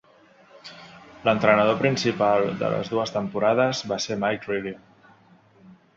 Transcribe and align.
L'entrenador 1.27 1.77
principal 1.83 2.47
de 2.63 2.71
les 2.77 2.89
dues 2.95 3.15
temporades 3.19 3.83
va 3.93 4.03
ser 4.07 4.19
Mike 4.25 4.53
Riley. 4.53 4.79